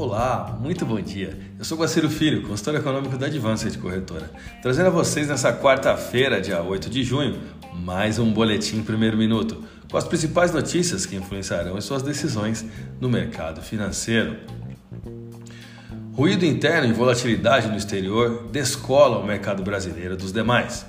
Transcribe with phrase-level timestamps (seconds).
[0.00, 1.36] Olá, muito bom dia.
[1.58, 4.30] Eu sou Guaciro Filho, consultor econômico da Advanced Corretora,
[4.62, 7.36] trazendo a vocês nessa quarta-feira, dia 8 de junho,
[7.74, 12.64] mais um boletim primeiro minuto, com as principais notícias que influenciarão as suas decisões
[13.00, 14.36] no mercado financeiro.
[16.12, 20.86] Ruído interno e volatilidade no exterior descolam o mercado brasileiro dos demais.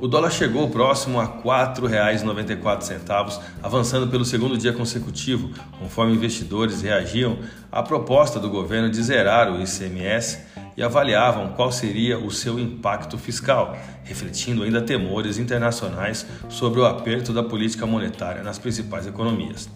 [0.00, 7.38] O dólar chegou próximo a R$ 4,94, avançando pelo segundo dia consecutivo, conforme investidores reagiam
[7.70, 10.38] à proposta do governo de zerar o ICMS
[10.74, 17.30] e avaliavam qual seria o seu impacto fiscal, refletindo ainda temores internacionais sobre o aperto
[17.34, 19.68] da política monetária nas principais economias.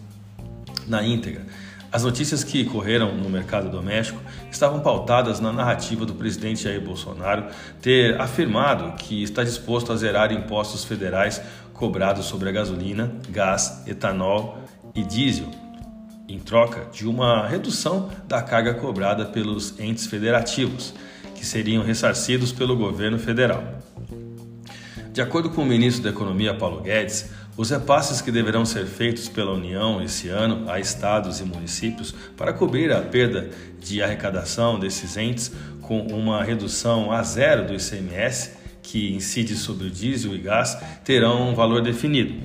[0.87, 1.45] Na íntegra,
[1.95, 4.19] as notícias que correram no mercado doméstico
[4.51, 7.45] estavam pautadas na narrativa do presidente Jair Bolsonaro
[7.81, 14.59] ter afirmado que está disposto a zerar impostos federais cobrados sobre a gasolina, gás, etanol
[14.93, 15.49] e diesel,
[16.27, 20.93] em troca de uma redução da carga cobrada pelos entes federativos,
[21.33, 23.63] que seriam ressarcidos pelo governo federal.
[25.13, 29.29] De acordo com o ministro da Economia Paulo Guedes, os repasses que deverão ser feitos
[29.29, 35.15] pela União esse ano a estados e municípios para cobrir a perda de arrecadação desses
[35.15, 38.51] entes com uma redução a zero do ICMS,
[38.83, 42.35] que incide sobre o diesel e gás, terão um valor definido,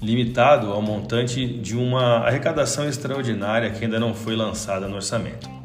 [0.00, 5.59] limitado ao montante de uma arrecadação extraordinária que ainda não foi lançada no orçamento.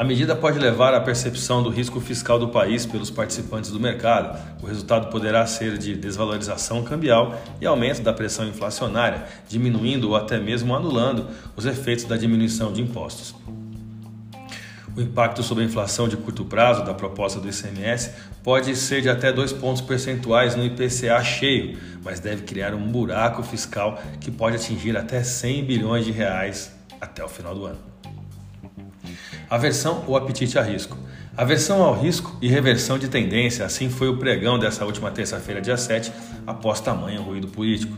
[0.00, 4.34] A medida pode levar à percepção do risco fiscal do país pelos participantes do mercado.
[4.62, 10.40] O resultado poderá ser de desvalorização cambial e aumento da pressão inflacionária, diminuindo ou até
[10.40, 13.34] mesmo anulando os efeitos da diminuição de impostos.
[14.96, 18.12] O impacto sobre a inflação de curto prazo da proposta do ICMS
[18.42, 23.42] pode ser de até 2 pontos percentuais no IPCA cheio, mas deve criar um buraco
[23.42, 27.89] fiscal que pode atingir até 100 bilhões de reais até o final do ano.
[29.50, 30.96] Aversão ou apetite a risco.
[31.36, 35.76] Aversão ao risco e reversão de tendência, assim foi o pregão dessa última terça-feira, dia
[35.76, 36.12] 7,
[36.46, 37.92] após tamanho ruído político.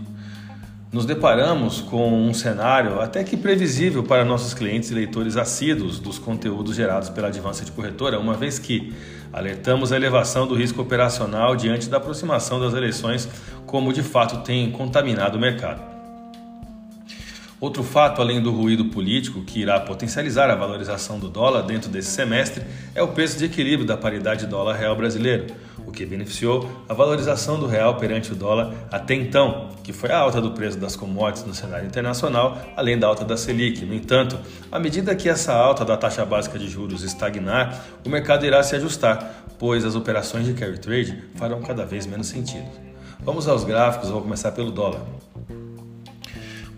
[0.91, 6.19] Nos deparamos com um cenário até que previsível para nossos clientes e leitores assíduos dos
[6.19, 8.95] conteúdos gerados pela Advança de Corretora, uma vez que
[9.31, 13.29] alertamos a elevação do risco operacional diante da aproximação das eleições,
[13.67, 15.92] como de fato tem contaminado o mercado.
[17.63, 22.11] Outro fato, além do ruído político que irá potencializar a valorização do dólar dentro desse
[22.11, 25.47] semestre, é o peso de equilíbrio da paridade dólar-real brasileiro,
[25.87, 30.19] o que beneficiou a valorização do real perante o dólar até então, que foi a
[30.19, 33.85] alta do preço das commodities no cenário internacional, além da alta da Selic.
[33.85, 34.37] No entanto,
[34.73, 38.75] à medida que essa alta da taxa básica de juros estagnar, o mercado irá se
[38.75, 42.67] ajustar, pois as operações de carry trade farão cada vez menos sentido.
[43.21, 45.03] Vamos aos gráficos, vou começar pelo dólar.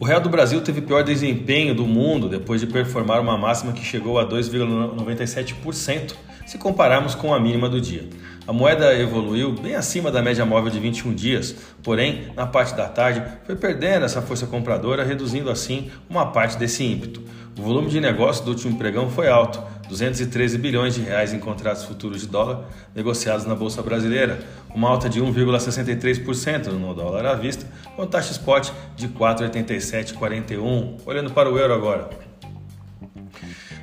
[0.05, 3.83] O real do Brasil teve pior desempenho do mundo depois de performar uma máxima que
[3.83, 6.13] chegou a 2,97%
[6.45, 8.07] se compararmos com a mínima do dia.
[8.47, 12.87] A moeda evoluiu bem acima da média móvel de 21 dias, porém, na parte da
[12.87, 17.23] tarde, foi perdendo essa força compradora, reduzindo assim uma parte desse ímpeto.
[17.59, 21.85] O volume de negócio do último pregão foi alto, 213 bilhões de reais em contratos
[21.85, 22.65] futuros de dólar
[22.95, 24.39] negociados na Bolsa Brasileira,
[24.75, 31.01] uma alta de 1,63% no dólar à vista, com taxa spot de 4,8741.
[31.07, 32.11] Olhando para o euro agora.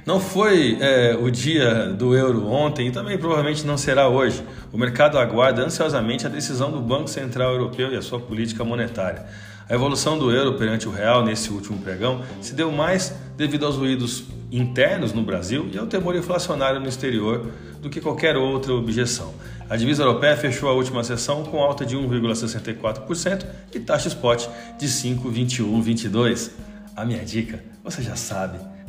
[0.05, 4.43] Não foi é, o dia do euro ontem e também provavelmente não será hoje.
[4.73, 9.25] O mercado aguarda ansiosamente a decisão do Banco Central Europeu e a sua política monetária.
[9.69, 13.77] A evolução do euro perante o real nesse último pregão se deu mais devido aos
[13.77, 19.33] ruídos internos no Brasil e ao temor inflacionário no exterior do que qualquer outra objeção.
[19.69, 24.47] A divisa europeia fechou a última sessão com alta de 1,64% e taxa spot
[24.77, 26.51] de 5,2122.
[26.95, 28.59] A minha dica, você já sabe,